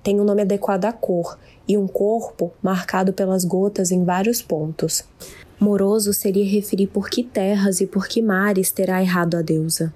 Tem 0.03 0.21
um 0.21 0.23
nome 0.23 0.43
adequado 0.43 0.85
à 0.85 0.93
cor 0.93 1.39
e 1.67 1.75
um 1.75 1.87
corpo 1.87 2.53
marcado 2.61 3.11
pelas 3.11 3.43
gotas 3.43 3.89
em 3.89 4.03
vários 4.03 4.43
pontos. 4.43 5.03
Moroso 5.61 6.11
seria 6.11 6.43
referir 6.43 6.87
por 6.87 7.09
que 7.09 7.23
terras 7.23 7.79
e 7.79 7.87
por 7.87 8.07
que 8.07 8.21
mares 8.21 8.71
terá 8.71 9.01
errado 9.01 9.35
a 9.35 9.41
deusa. 9.41 9.93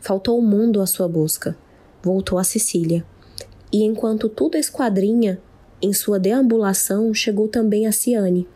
Faltou 0.00 0.38
o 0.38 0.42
mundo 0.42 0.80
à 0.80 0.86
sua 0.86 1.08
busca. 1.08 1.56
Voltou 2.02 2.38
a 2.38 2.44
Sicília. 2.44 3.04
E 3.72 3.82
enquanto 3.82 4.28
tudo 4.28 4.56
esquadrinha, 4.56 5.40
em 5.82 5.92
sua 5.92 6.20
deambulação 6.20 7.12
chegou 7.12 7.48
também 7.48 7.86
a 7.86 7.92
Ciane. 7.92 8.46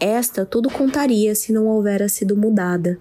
Esta 0.00 0.44
tudo 0.44 0.68
contaria 0.70 1.34
se 1.34 1.52
não 1.52 1.66
houvera 1.66 2.08
sido 2.08 2.36
mudada 2.36 2.98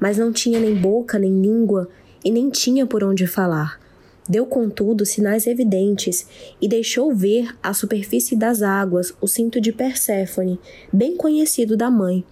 mas 0.00 0.18
não 0.18 0.32
tinha 0.32 0.60
nem 0.60 0.74
boca 0.74 1.18
nem 1.18 1.40
língua 1.40 1.88
e 2.24 2.30
nem 2.30 2.50
tinha 2.50 2.86
por 2.86 3.02
onde 3.02 3.26
falar. 3.26 3.80
Deu, 4.28 4.44
contudo, 4.44 5.06
sinais 5.06 5.46
evidentes 5.46 6.26
e 6.60 6.68
deixou 6.68 7.14
ver 7.14 7.56
à 7.62 7.72
superfície 7.72 8.36
das 8.36 8.60
águas 8.60 9.14
o 9.20 9.26
cinto 9.26 9.60
de 9.60 9.72
Perséfone, 9.72 10.60
bem 10.92 11.16
conhecido 11.16 11.76
da 11.76 11.90
mãe, 11.90 12.22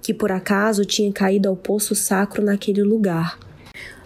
que 0.00 0.14
por 0.14 0.32
acaso 0.32 0.84
tinha 0.84 1.12
caído 1.12 1.48
ao 1.48 1.56
poço 1.56 1.94
sacro 1.94 2.42
naquele 2.42 2.82
lugar. 2.82 3.38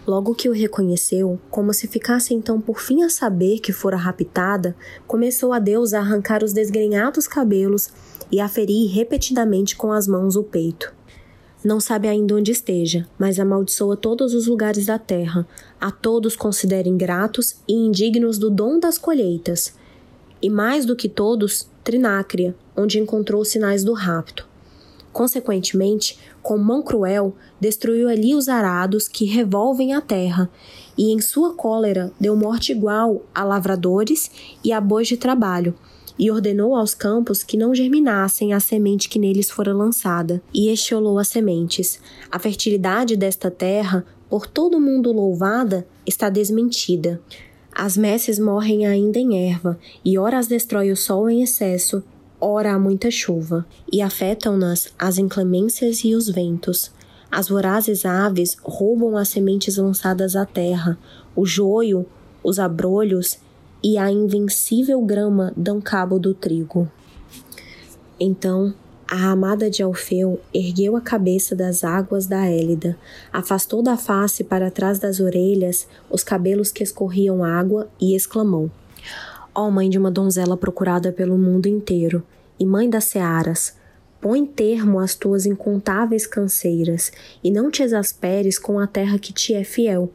Logo 0.05 0.35
que 0.35 0.49
o 0.49 0.51
reconheceu, 0.51 1.39
como 1.49 1.73
se 1.73 1.87
ficasse 1.87 2.33
então 2.33 2.61
por 2.61 2.79
fim 2.79 3.01
a 3.01 3.09
saber 3.09 3.59
que 3.59 3.71
fora 3.71 3.97
raptada, 3.97 4.75
começou 5.07 5.51
a 5.51 5.57
Deus 5.57 5.93
a 5.93 5.99
arrancar 5.99 6.43
os 6.43 6.53
desgrenhados 6.53 7.27
cabelos 7.27 7.89
e 8.31 8.39
a 8.39 8.47
ferir 8.47 8.91
repetidamente 8.91 9.75
com 9.75 9.91
as 9.91 10.07
mãos 10.07 10.35
o 10.35 10.43
peito. 10.43 10.93
Não 11.65 11.79
sabe 11.79 12.07
ainda 12.07 12.35
onde 12.35 12.51
esteja, 12.51 13.07
mas 13.17 13.39
amaldiçoa 13.39 13.97
todos 13.97 14.35
os 14.35 14.45
lugares 14.45 14.85
da 14.85 14.99
terra, 14.99 15.47
a 15.81 15.89
todos 15.89 16.35
considera 16.35 16.87
ingratos 16.87 17.55
e 17.67 17.73
indignos 17.73 18.37
do 18.37 18.51
dom 18.51 18.79
das 18.79 18.99
colheitas. 18.99 19.73
E 20.39 20.47
mais 20.47 20.85
do 20.85 20.95
que 20.95 21.09
todos, 21.09 21.67
Trinácria, 21.83 22.55
onde 22.77 22.99
encontrou 22.99 23.41
os 23.41 23.47
sinais 23.47 23.83
do 23.83 23.93
rapto. 23.93 24.47
Consequentemente, 25.11 26.19
com 26.39 26.55
mão 26.55 26.83
cruel, 26.83 27.35
destruiu 27.59 28.09
ali 28.09 28.35
os 28.35 28.47
arados 28.47 29.07
que 29.07 29.25
revolvem 29.25 29.91
a 29.91 30.01
terra, 30.01 30.47
e 30.95 31.11
em 31.11 31.19
sua 31.19 31.55
cólera 31.55 32.11
deu 32.19 32.35
morte 32.35 32.73
igual 32.73 33.23
a 33.33 33.43
lavradores 33.43 34.29
e 34.63 34.71
a 34.71 34.79
bois 34.79 35.07
de 35.07 35.17
trabalho, 35.17 35.73
e 36.17 36.31
ordenou 36.31 36.75
aos 36.75 36.93
campos 36.93 37.43
que 37.43 37.57
não 37.57 37.75
germinassem 37.75 38.53
a 38.53 38.59
semente 38.59 39.09
que 39.09 39.19
neles 39.19 39.49
fora 39.49 39.73
lançada, 39.73 40.41
e 40.53 40.69
estiolou 40.71 41.19
as 41.19 41.27
sementes. 41.27 41.99
A 42.31 42.39
fertilidade 42.39 43.15
desta 43.15 43.51
terra, 43.51 44.05
por 44.29 44.47
todo 44.47 44.79
mundo 44.79 45.11
louvada, 45.11 45.85
está 46.05 46.29
desmentida. 46.29 47.21
As 47.73 47.97
messes 47.97 48.39
morrem 48.39 48.87
ainda 48.87 49.19
em 49.19 49.49
erva, 49.49 49.77
e 50.03 50.17
ora 50.17 50.39
as 50.39 50.47
destrói 50.47 50.91
o 50.91 50.95
sol 50.95 51.29
em 51.29 51.43
excesso, 51.43 52.03
ora 52.39 52.73
há 52.73 52.79
muita 52.79 53.11
chuva, 53.11 53.65
e 53.91 54.01
afetam-nas 54.01 54.93
as 54.97 55.17
inclemências 55.17 56.03
e 56.03 56.15
os 56.15 56.29
ventos. 56.29 56.91
As 57.29 57.49
vorazes 57.49 58.05
aves 58.05 58.55
roubam 58.63 59.17
as 59.17 59.27
sementes 59.27 59.75
lançadas 59.77 60.37
à 60.37 60.45
terra, 60.45 60.97
o 61.35 61.45
joio, 61.45 62.05
os 62.41 62.59
abrolhos 62.59 63.39
e 63.85 63.99
a 63.99 64.09
invencível 64.09 64.99
grama 65.03 65.53
dão 65.55 65.79
cabo 65.79 66.17
do 66.17 66.33
trigo. 66.33 66.89
Então 68.19 68.73
a 69.07 69.29
amada 69.29 69.69
de 69.69 69.83
Alfeu 69.83 70.41
ergueu 70.51 70.95
a 70.95 71.01
cabeça 71.01 71.55
das 71.55 71.83
águas 71.83 72.25
da 72.25 72.49
Élida, 72.49 72.97
afastou 73.31 73.83
da 73.83 73.95
face 73.95 74.43
para 74.43 74.71
trás 74.71 74.97
das 74.97 75.19
orelhas 75.19 75.87
os 76.09 76.23
cabelos 76.23 76.71
que 76.71 76.81
escorriam 76.81 77.43
água 77.43 77.87
e 78.01 78.15
exclamou: 78.15 78.71
Ó 79.53 79.67
oh, 79.67 79.71
mãe 79.71 79.87
de 79.87 79.99
uma 79.99 80.09
donzela 80.09 80.57
procurada 80.57 81.11
pelo 81.11 81.37
mundo 81.37 81.67
inteiro, 81.67 82.23
e 82.59 82.65
mãe 82.65 82.89
das 82.89 83.03
searas, 83.03 83.75
põe 84.19 84.43
termo 84.47 84.99
às 84.99 85.13
tuas 85.13 85.45
incontáveis 85.45 86.25
canseiras, 86.25 87.11
e 87.43 87.51
não 87.51 87.69
te 87.69 87.83
exasperes 87.83 88.57
com 88.57 88.79
a 88.79 88.87
terra 88.87 89.19
que 89.19 89.31
te 89.31 89.53
é 89.53 89.63
fiel. 89.63 90.11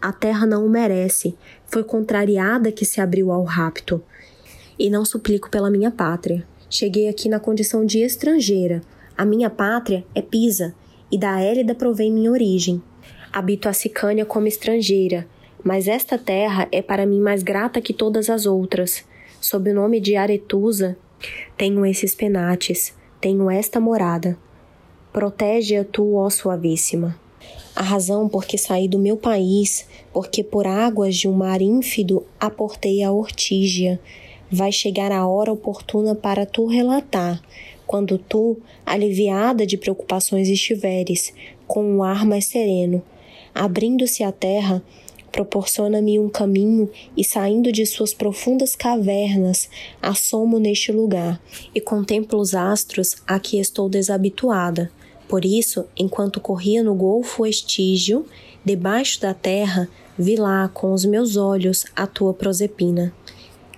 A 0.00 0.12
terra 0.12 0.46
não 0.46 0.64
o 0.64 0.70
merece, 0.70 1.36
foi 1.68 1.84
contrariada 1.84 2.72
que 2.72 2.84
se 2.84 3.00
abriu 3.00 3.30
ao 3.30 3.44
rapto. 3.44 4.02
E 4.78 4.90
não 4.90 5.04
suplico 5.04 5.50
pela 5.50 5.70
minha 5.70 5.90
pátria. 5.90 6.44
Cheguei 6.68 7.08
aqui 7.08 7.28
na 7.28 7.38
condição 7.38 7.84
de 7.84 8.00
estrangeira. 8.00 8.82
A 9.16 9.24
minha 9.24 9.48
pátria 9.48 10.04
é 10.14 10.22
Pisa, 10.22 10.74
e 11.10 11.18
da 11.18 11.40
Hélida 11.40 11.74
provém 11.74 12.12
minha 12.12 12.30
origem. 12.30 12.82
Habito 13.32 13.68
a 13.68 13.72
Sicânia 13.72 14.24
como 14.24 14.46
estrangeira, 14.46 15.26
mas 15.62 15.86
esta 15.86 16.16
terra 16.16 16.68
é 16.72 16.80
para 16.80 17.06
mim 17.06 17.20
mais 17.20 17.42
grata 17.42 17.80
que 17.80 17.92
todas 17.92 18.30
as 18.30 18.46
outras. 18.46 19.04
Sob 19.40 19.70
o 19.70 19.74
nome 19.74 20.00
de 20.00 20.16
Aretusa, 20.16 20.96
tenho 21.56 21.84
esses 21.84 22.14
penates, 22.14 22.94
tenho 23.20 23.50
esta 23.50 23.80
morada. 23.80 24.36
Protege-a 25.12 25.84
tu, 25.84 26.14
ó 26.14 26.30
suavíssima. 26.30 27.18
A 27.74 27.82
razão 27.82 28.28
por 28.28 28.44
que 28.44 28.58
saí 28.58 28.88
do 28.88 28.98
meu 28.98 29.16
país, 29.16 29.86
porque 30.12 30.42
por 30.42 30.66
águas 30.66 31.16
de 31.16 31.28
um 31.28 31.32
mar 31.32 31.62
ínfido 31.62 32.26
aportei 32.40 33.02
a 33.02 33.12
ortígia, 33.12 34.00
vai 34.50 34.72
chegar 34.72 35.12
a 35.12 35.26
hora 35.26 35.52
oportuna 35.52 36.14
para 36.14 36.46
tu 36.46 36.66
relatar, 36.66 37.42
quando 37.86 38.18
tu, 38.18 38.58
aliviada 38.84 39.66
de 39.66 39.76
preocupações 39.76 40.48
estiveres, 40.48 41.32
com 41.66 41.82
um 41.84 42.02
ar 42.02 42.26
mais 42.26 42.46
sereno, 42.46 43.02
abrindo-se 43.54 44.22
a 44.22 44.32
terra, 44.32 44.82
proporciona-me 45.30 46.18
um 46.18 46.28
caminho 46.28 46.90
e 47.16 47.24
saindo 47.24 47.70
de 47.70 47.86
suas 47.86 48.12
profundas 48.12 48.74
cavernas, 48.74 49.68
assomo 50.02 50.58
neste 50.58 50.90
lugar 50.90 51.40
e 51.74 51.80
contemplo 51.80 52.40
os 52.40 52.54
astros 52.54 53.16
a 53.26 53.38
que 53.38 53.58
estou 53.58 53.88
desabituada. 53.88 54.90
Por 55.28 55.44
isso, 55.44 55.84
enquanto 55.96 56.40
corria 56.40 56.82
no 56.82 56.94
golfo 56.94 57.46
estígio, 57.46 58.24
debaixo 58.64 59.20
da 59.20 59.34
terra, 59.34 59.88
vi 60.18 60.36
lá 60.36 60.68
com 60.68 60.92
os 60.92 61.04
meus 61.04 61.36
olhos 61.36 61.84
a 61.94 62.06
tua 62.06 62.32
prosepina. 62.32 63.12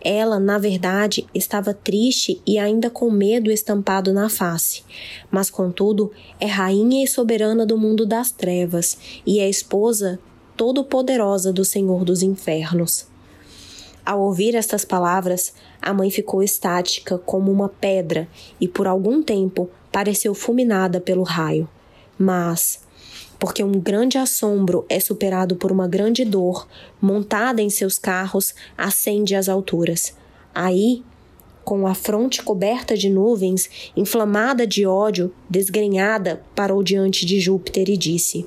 Ela, 0.02 0.40
na 0.40 0.56
verdade, 0.56 1.26
estava 1.34 1.74
triste 1.74 2.40
e 2.46 2.58
ainda 2.58 2.88
com 2.88 3.10
medo 3.10 3.50
estampado 3.50 4.14
na 4.14 4.30
face, 4.30 4.82
mas 5.30 5.50
contudo 5.50 6.10
é 6.38 6.46
rainha 6.46 7.04
e 7.04 7.06
soberana 7.06 7.66
do 7.66 7.76
mundo 7.76 8.06
das 8.06 8.30
trevas 8.30 8.96
e 9.26 9.40
é 9.40 9.50
esposa 9.50 10.18
todo-poderosa 10.56 11.52
do 11.52 11.64
Senhor 11.64 12.04
dos 12.04 12.22
infernos. 12.22 13.09
Ao 14.04 14.20
ouvir 14.20 14.54
estas 14.54 14.84
palavras, 14.84 15.52
a 15.80 15.92
mãe 15.92 16.10
ficou 16.10 16.42
estática 16.42 17.18
como 17.18 17.52
uma 17.52 17.68
pedra 17.68 18.28
e 18.60 18.66
por 18.66 18.86
algum 18.86 19.22
tempo 19.22 19.68
pareceu 19.92 20.34
fulminada 20.34 21.00
pelo 21.00 21.22
raio. 21.22 21.68
Mas, 22.18 22.80
porque 23.38 23.62
um 23.62 23.72
grande 23.72 24.18
assombro 24.18 24.84
é 24.88 24.98
superado 24.98 25.56
por 25.56 25.70
uma 25.70 25.86
grande 25.86 26.24
dor, 26.24 26.66
montada 27.00 27.62
em 27.62 27.70
seus 27.70 27.98
carros, 27.98 28.54
ascende 28.76 29.34
às 29.34 29.48
alturas. 29.48 30.14
Aí, 30.54 31.02
com 31.64 31.86
a 31.86 31.94
fronte 31.94 32.42
coberta 32.42 32.96
de 32.96 33.08
nuvens, 33.08 33.92
inflamada 33.96 34.66
de 34.66 34.86
ódio, 34.86 35.32
desgrenhada, 35.48 36.42
parou 36.54 36.82
diante 36.82 37.24
de 37.24 37.38
Júpiter 37.38 37.88
e 37.88 37.96
disse: 37.96 38.46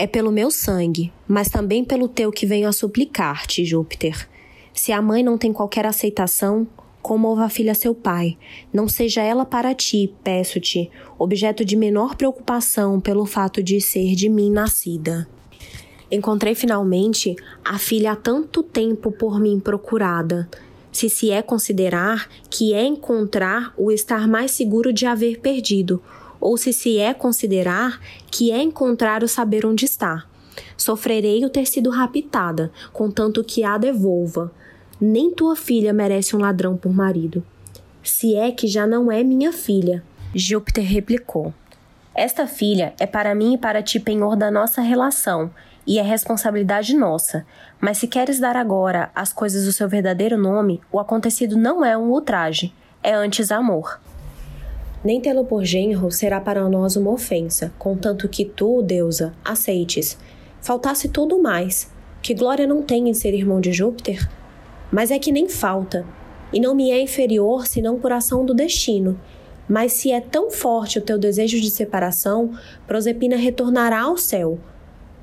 é 0.00 0.06
pelo 0.06 0.32
meu 0.32 0.50
sangue, 0.50 1.12
mas 1.28 1.50
também 1.50 1.84
pelo 1.84 2.08
teu 2.08 2.32
que 2.32 2.46
venho 2.46 2.66
a 2.66 2.72
suplicar-te, 2.72 3.66
Júpiter. 3.66 4.29
Se 4.82 4.92
a 4.92 5.02
mãe 5.02 5.22
não 5.22 5.36
tem 5.36 5.52
qualquer 5.52 5.84
aceitação, 5.84 6.66
comova 7.02 7.44
a 7.44 7.50
filha 7.50 7.74
seu 7.74 7.94
pai. 7.94 8.38
Não 8.72 8.88
seja 8.88 9.20
ela 9.20 9.44
para 9.44 9.74
ti, 9.74 10.10
peço-te, 10.24 10.90
objeto 11.18 11.66
de 11.66 11.76
menor 11.76 12.14
preocupação 12.14 12.98
pelo 12.98 13.26
fato 13.26 13.62
de 13.62 13.78
ser 13.78 14.14
de 14.14 14.30
mim 14.30 14.50
nascida. 14.50 15.28
Encontrei 16.10 16.54
finalmente 16.54 17.36
a 17.62 17.76
filha 17.76 18.12
há 18.12 18.16
tanto 18.16 18.62
tempo 18.62 19.12
por 19.12 19.38
mim 19.38 19.60
procurada. 19.60 20.48
Se 20.90 21.10
se 21.10 21.30
é 21.30 21.42
considerar 21.42 22.26
que 22.48 22.72
é 22.72 22.82
encontrar 22.82 23.74
o 23.76 23.92
estar 23.92 24.26
mais 24.26 24.50
seguro 24.52 24.94
de 24.94 25.04
haver 25.04 25.40
perdido, 25.40 26.02
ou 26.40 26.56
se 26.56 26.72
se 26.72 26.96
é 26.96 27.12
considerar 27.12 28.00
que 28.30 28.50
é 28.50 28.62
encontrar 28.62 29.22
o 29.22 29.28
saber 29.28 29.66
onde 29.66 29.84
está. 29.84 30.24
Sofrerei 30.74 31.44
o 31.44 31.50
ter 31.50 31.66
sido 31.66 31.90
raptada, 31.90 32.72
contanto 32.94 33.44
que 33.44 33.62
a 33.62 33.76
devolva. 33.76 34.50
Nem 35.00 35.30
tua 35.30 35.56
filha 35.56 35.94
merece 35.94 36.36
um 36.36 36.40
ladrão 36.40 36.76
por 36.76 36.92
marido. 36.92 37.42
Se 38.02 38.36
é 38.36 38.52
que 38.52 38.66
já 38.66 38.86
não 38.86 39.10
é 39.10 39.24
minha 39.24 39.50
filha. 39.50 40.02
Júpiter 40.34 40.84
replicou. 40.84 41.54
Esta 42.14 42.46
filha 42.46 42.92
é 43.00 43.06
para 43.06 43.34
mim 43.34 43.54
e 43.54 43.58
para 43.58 43.82
ti 43.82 43.98
penhor 43.98 44.36
da 44.36 44.50
nossa 44.50 44.82
relação, 44.82 45.50
e 45.86 45.98
é 45.98 46.02
responsabilidade 46.02 46.94
nossa. 46.94 47.46
Mas 47.80 47.98
se 47.98 48.06
queres 48.06 48.38
dar 48.38 48.56
agora 48.56 49.10
às 49.14 49.32
coisas 49.32 49.66
o 49.66 49.72
seu 49.72 49.88
verdadeiro 49.88 50.36
nome, 50.36 50.80
o 50.92 50.98
acontecido 50.98 51.56
não 51.56 51.84
é 51.84 51.96
um 51.96 52.10
ultraje, 52.10 52.74
é 53.02 53.14
antes 53.14 53.50
amor. 53.50 54.00
Nem 55.02 55.18
tê-lo 55.18 55.46
por 55.46 55.64
genro 55.64 56.10
será 56.10 56.40
para 56.40 56.68
nós 56.68 56.94
uma 56.94 57.10
ofensa, 57.10 57.72
contanto 57.78 58.28
que 58.28 58.44
tu, 58.44 58.82
deusa, 58.82 59.32
aceites. 59.42 60.18
Faltasse 60.60 61.08
tudo 61.08 61.40
mais. 61.40 61.90
Que 62.20 62.34
glória 62.34 62.66
não 62.66 62.82
tem 62.82 63.08
em 63.08 63.14
ser 63.14 63.32
irmão 63.32 63.62
de 63.62 63.72
Júpiter? 63.72 64.28
Mas 64.90 65.10
é 65.10 65.18
que 65.18 65.32
nem 65.32 65.48
falta, 65.48 66.06
e 66.52 66.60
não 66.60 66.74
me 66.74 66.90
é 66.90 67.00
inferior 67.00 67.66
senão 67.66 67.98
por 67.98 68.12
ação 68.12 68.44
do 68.44 68.54
destino. 68.54 69.18
Mas 69.68 69.92
se 69.92 70.10
é 70.10 70.20
tão 70.20 70.50
forte 70.50 70.98
o 70.98 71.02
teu 71.02 71.16
desejo 71.16 71.60
de 71.60 71.70
separação, 71.70 72.50
Prosepina 72.86 73.36
retornará 73.36 74.02
ao 74.02 74.16
céu, 74.16 74.58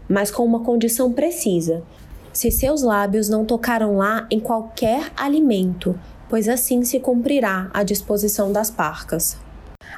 mas 0.07 0.31
com 0.31 0.45
uma 0.45 0.61
condição 0.61 1.11
precisa. 1.11 1.83
Se 2.31 2.49
seus 2.49 2.81
lábios 2.81 3.27
não 3.27 3.43
tocaram 3.43 3.97
lá 3.97 4.25
em 4.31 4.39
qualquer 4.39 5.11
alimento, 5.17 5.99
pois 6.29 6.47
assim 6.47 6.83
se 6.83 6.99
cumprirá 6.99 7.69
a 7.73 7.83
disposição 7.83 8.51
das 8.51 8.69
parcas. 8.69 9.37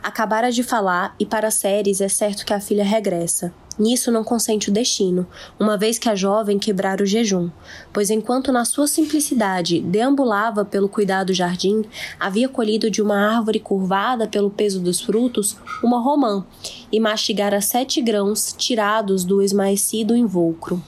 Acabara 0.01 0.51
de 0.51 0.63
falar 0.63 1.15
e 1.19 1.25
para 1.25 1.51
Ceres 1.51 2.01
é 2.01 2.07
certo 2.07 2.45
que 2.45 2.53
a 2.53 2.59
filha 2.59 2.83
regressa. 2.83 3.53
Nisso 3.79 4.11
não 4.11 4.25
consente 4.25 4.69
o 4.69 4.73
destino, 4.73 5.25
uma 5.57 5.77
vez 5.77 5.97
que 5.97 6.09
a 6.09 6.15
jovem 6.15 6.59
quebrara 6.59 7.01
o 7.01 7.05
jejum, 7.05 7.49
pois 7.93 8.09
enquanto 8.09 8.51
na 8.51 8.65
sua 8.65 8.87
simplicidade 8.87 9.79
deambulava 9.79 10.65
pelo 10.65 10.89
cuidado 10.89 11.33
jardim, 11.33 11.85
havia 12.19 12.49
colhido 12.49 12.91
de 12.91 13.01
uma 13.01 13.37
árvore 13.37 13.57
curvada 13.57 14.27
pelo 14.27 14.49
peso 14.49 14.81
dos 14.81 14.99
frutos 14.99 15.55
uma 15.81 16.01
romã 16.01 16.45
e 16.91 16.99
mastigara 16.99 17.61
sete 17.61 18.01
grãos 18.01 18.53
tirados 18.57 19.23
do 19.23 19.41
esmaecido 19.41 20.13
invulcro. 20.13 20.83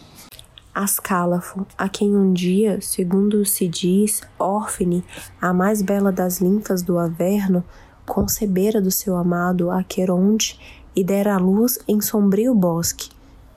Ascálafo, 0.74 1.65
a 1.77 1.88
quem 1.88 2.15
um 2.15 2.33
dia, 2.33 2.79
segundo 2.81 3.45
se 3.45 3.67
diz, 3.67 4.21
Orfine, 4.38 5.03
a 5.41 5.53
mais 5.53 5.81
bela 5.81 6.12
das 6.12 6.41
linfas 6.41 6.81
do 6.81 6.98
Averno, 6.98 7.63
concebera 8.05 8.81
do 8.81 8.91
seu 8.91 9.15
amado 9.15 9.69
Aqueronte 9.69 10.80
e 10.95 11.03
dera 11.03 11.36
a 11.36 11.38
luz 11.38 11.79
em 11.88 12.01
sombrio 12.01 12.53
bosque. 12.53 13.10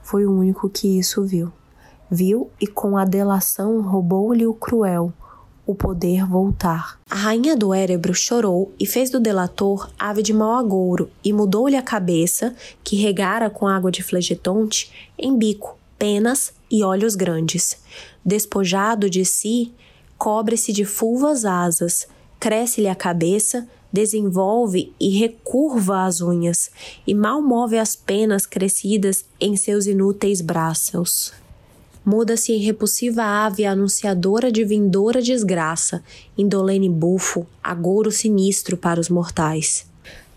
Foi 0.03 0.27
o 0.27 0.33
único 0.33 0.69
que 0.69 0.99
isso 0.99 1.25
viu. 1.25 1.53
Viu 2.11 2.51
e 2.61 2.67
com 2.67 2.97
a 2.97 3.05
delação 3.05 3.81
roubou-lhe 3.81 4.47
o 4.47 4.55
cruel, 4.55 5.13
o 5.67 5.75
poder 5.75 6.27
voltar. 6.27 7.01
A 7.11 7.17
rainha 7.17 7.57
do 7.57 7.73
Érebro 7.73 8.15
chorou 8.15 8.73
e 8.79 8.87
fez 8.87 9.11
do 9.11 9.19
delator 9.19 9.91
ave 9.99 10.23
de 10.23 10.33
mau 10.33 10.57
agouro 10.57 11.11
e 11.25 11.33
mudou-lhe 11.33 11.77
a 11.77 11.83
cabeça, 11.83 12.55
que 12.83 12.97
regara 12.97 13.49
com 13.49 13.67
água 13.67 13.91
de 13.91 14.03
flegetonte, 14.03 15.11
em 15.19 15.37
bico, 15.37 15.79
penas 15.99 16.53
e 16.71 16.85
olhos 16.85 17.15
grandes. 17.15 17.79
Despojado 18.25 19.09
de 19.09 19.25
si, 19.25 19.73
cobre-se 20.19 20.73
de 20.73 20.85
fulvas 20.85 21.45
asas, 21.45 22.07
cresce-lhe 22.39 22.89
a 22.89 22.95
cabeça, 22.95 23.67
desenvolve 23.95 24.93
e 24.99 25.11
recurva 25.21 26.05
as 26.05 26.21
unhas, 26.21 26.69
e 27.07 27.15
mal 27.15 27.41
move 27.41 27.79
as 27.79 27.95
penas 27.95 28.45
crescidas 28.45 29.25
em 29.41 29.57
seus 29.57 29.87
inúteis 29.87 30.41
braços. 30.41 31.33
Muda-se 32.05 32.53
em 32.53 32.59
repulsiva 32.59 33.23
ave 33.23 33.65
anunciadora 33.65 34.51
de 34.51 34.65
vindoura 34.65 35.23
desgraça, 35.23 36.03
indolene 36.37 36.91
bufo, 36.91 37.47
agouro 37.63 38.11
sinistro 38.11 38.77
para 38.77 38.99
os 38.99 39.09
mortais. 39.09 39.87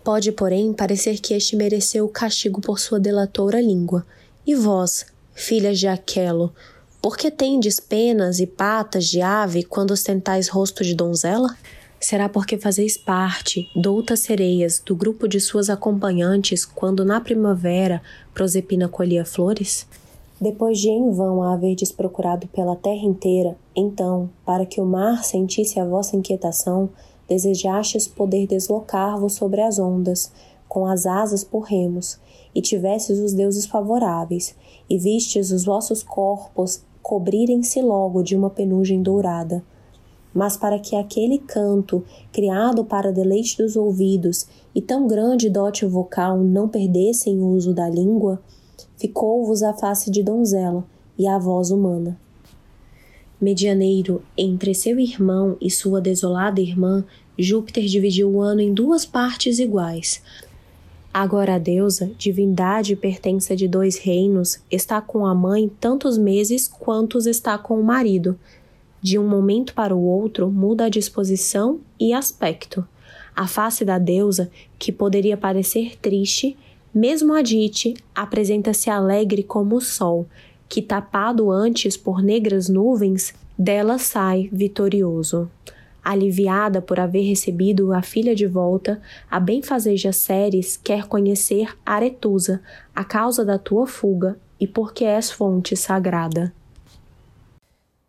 Pode, 0.04 0.30
porém, 0.30 0.72
parecer 0.72 1.18
que 1.18 1.34
este 1.34 1.56
mereceu 1.56 2.04
o 2.04 2.08
castigo 2.08 2.60
por 2.60 2.78
sua 2.78 3.00
delatora 3.00 3.60
língua. 3.60 4.06
E 4.46 4.54
vós, 4.54 5.04
filhas 5.34 5.80
de 5.80 5.88
Aquelo, 5.88 6.54
por 7.02 7.16
que 7.16 7.28
tendes 7.28 7.80
penas 7.80 8.38
e 8.38 8.46
patas 8.46 9.06
de 9.06 9.20
ave 9.20 9.64
quando 9.64 9.90
ostentais 9.90 10.48
rosto 10.48 10.84
de 10.84 10.94
donzela? 10.94 11.54
Será 12.00 12.28
porque 12.28 12.56
fazeis 12.56 12.96
parte, 12.96 13.68
doutas 13.74 14.20
sereias, 14.20 14.80
do 14.84 14.94
grupo 14.94 15.26
de 15.26 15.40
suas 15.40 15.68
acompanhantes 15.68 16.64
quando 16.64 17.04
na 17.04 17.20
primavera 17.20 18.00
Prosepina 18.32 18.88
colhia 18.88 19.24
flores? 19.24 19.86
Depois 20.40 20.78
de 20.78 20.88
em 20.88 21.10
vão 21.10 21.42
a 21.42 21.52
haverdes 21.52 21.90
procurado 21.90 22.46
pela 22.48 22.76
terra 22.76 23.04
inteira, 23.04 23.56
então, 23.74 24.30
para 24.46 24.64
que 24.64 24.80
o 24.80 24.86
mar 24.86 25.24
sentisse 25.24 25.80
a 25.80 25.84
vossa 25.84 26.14
inquietação, 26.14 26.88
desejastes 27.28 28.06
poder 28.06 28.46
deslocar-vos 28.46 29.34
sobre 29.34 29.60
as 29.60 29.80
ondas, 29.80 30.30
com 30.68 30.86
as 30.86 31.04
asas 31.04 31.42
por 31.42 31.62
remos, 31.62 32.20
e 32.54 32.62
tivesses 32.62 33.18
os 33.18 33.32
deuses 33.32 33.66
favoráveis, 33.66 34.54
e 34.88 34.96
vistes 34.96 35.50
os 35.50 35.64
vossos 35.64 36.04
corpos 36.04 36.80
cobrirem-se 37.02 37.82
logo 37.82 38.22
de 38.22 38.36
uma 38.36 38.48
penugem 38.48 39.02
dourada. 39.02 39.64
Mas 40.34 40.56
para 40.56 40.78
que 40.78 40.94
aquele 40.94 41.38
canto, 41.38 42.04
criado 42.32 42.84
para 42.84 43.12
deleite 43.12 43.56
dos 43.56 43.76
ouvidos, 43.76 44.46
e 44.74 44.80
tão 44.80 45.06
grande 45.06 45.48
dote 45.48 45.84
vocal 45.86 46.38
não 46.38 46.68
perdessem 46.68 47.40
o 47.40 47.48
uso 47.48 47.72
da 47.72 47.88
língua, 47.88 48.40
ficou-vos 48.96 49.62
a 49.62 49.72
face 49.72 50.10
de 50.10 50.22
donzela 50.22 50.84
e 51.18 51.26
a 51.26 51.38
voz 51.38 51.70
humana. 51.70 52.18
Medianeiro 53.40 54.22
entre 54.36 54.74
seu 54.74 54.98
irmão 54.98 55.56
e 55.60 55.70
sua 55.70 56.00
desolada 56.00 56.60
irmã, 56.60 57.04
Júpiter 57.38 57.84
dividiu 57.84 58.30
o 58.30 58.40
ano 58.40 58.60
em 58.60 58.74
duas 58.74 59.06
partes 59.06 59.58
iguais, 59.58 60.20
Agora 61.12 61.54
a 61.54 61.58
deusa, 61.58 62.12
divindade 62.18 62.92
e 62.92 62.96
pertença 62.96 63.56
de 63.56 63.66
dois 63.66 63.96
reinos, 63.96 64.60
está 64.70 65.00
com 65.00 65.26
a 65.26 65.34
mãe 65.34 65.68
tantos 65.80 66.18
meses 66.18 66.68
quantos 66.68 67.26
está 67.26 67.56
com 67.58 67.80
o 67.80 67.82
marido. 67.82 68.38
De 69.00 69.18
um 69.18 69.26
momento 69.26 69.74
para 69.74 69.94
o 69.94 70.02
outro 70.02 70.50
muda 70.50 70.86
a 70.86 70.88
disposição 70.88 71.80
e 71.98 72.12
aspecto. 72.12 72.86
A 73.34 73.46
face 73.46 73.84
da 73.84 73.98
deusa, 73.98 74.50
que 74.78 74.90
poderia 74.90 75.36
parecer 75.36 75.96
triste, 75.98 76.56
mesmo 76.92 77.34
a 77.34 77.42
Dite, 77.42 77.94
apresenta-se 78.14 78.90
alegre 78.90 79.44
como 79.44 79.76
o 79.76 79.80
sol, 79.80 80.26
que 80.68 80.82
tapado 80.82 81.50
antes 81.50 81.96
por 81.96 82.22
negras 82.22 82.68
nuvens, 82.68 83.32
dela 83.56 83.98
sai 83.98 84.48
vitorioso. 84.52 85.48
Aliviada 86.02 86.80
por 86.80 86.98
haver 86.98 87.28
recebido 87.28 87.92
a 87.92 88.02
filha 88.02 88.34
de 88.34 88.46
volta, 88.46 89.00
a 89.30 89.38
benfazeja 89.38 90.12
Ceres 90.12 90.76
quer 90.76 91.06
conhecer 91.06 91.76
Aretusa, 91.84 92.60
a 92.94 93.04
causa 93.04 93.44
da 93.44 93.58
tua 93.58 93.86
fuga 93.86 94.38
e 94.58 94.66
porque 94.66 95.04
és 95.04 95.30
fonte 95.30 95.76
sagrada. 95.76 96.52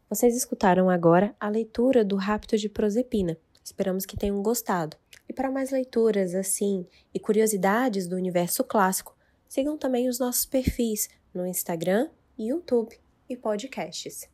Vocês 0.10 0.36
escutaram 0.36 0.90
agora 0.90 1.36
a 1.40 1.48
leitura 1.48 2.04
do 2.04 2.16
Rapto 2.16 2.58
de 2.58 2.68
Prosepina. 2.68 3.38
Esperamos 3.64 4.08
que 4.08 4.18
tenham 4.18 4.42
gostado. 4.42 4.98
E 5.30 5.34
para 5.34 5.52
mais 5.52 5.70
leituras 5.70 6.34
assim 6.34 6.88
e 7.14 7.20
curiosidades 7.20 8.08
do 8.08 8.16
universo 8.16 8.64
clássico, 8.64 9.16
sigam 9.48 9.78
também 9.78 10.10
os 10.10 10.18
nossos 10.18 10.48
perfis 10.48 11.10
no 11.32 11.46
Instagram, 11.46 12.10
YouTube 12.36 13.00
e 13.30 13.38
podcasts. 13.38 14.28